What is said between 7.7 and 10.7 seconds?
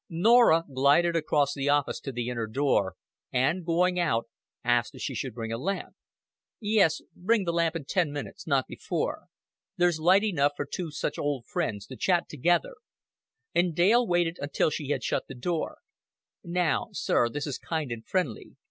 in ten minutes not before. There's light enough for